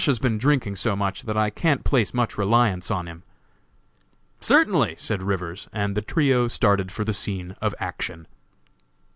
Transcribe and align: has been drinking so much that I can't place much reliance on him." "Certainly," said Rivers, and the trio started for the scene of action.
has 0.07 0.17
been 0.17 0.39
drinking 0.39 0.75
so 0.75 0.95
much 0.95 1.21
that 1.21 1.37
I 1.37 1.51
can't 1.51 1.83
place 1.83 2.11
much 2.11 2.35
reliance 2.35 2.89
on 2.89 3.05
him." 3.05 3.21
"Certainly," 4.39 4.95
said 4.97 5.21
Rivers, 5.21 5.69
and 5.71 5.95
the 5.95 6.01
trio 6.01 6.47
started 6.47 6.91
for 6.91 7.03
the 7.05 7.13
scene 7.13 7.51
of 7.61 7.75
action. 7.79 8.25